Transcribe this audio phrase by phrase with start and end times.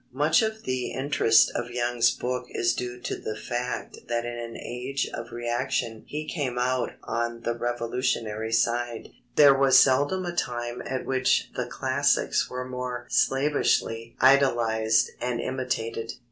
[0.13, 4.57] Much of the interest of Young's book is due to the fact that in an
[4.57, 9.09] age of reaction he came out on the revolutionary side.
[9.35, 16.13] There was seldom a time at which the classics were more slavishly idolized and imitated.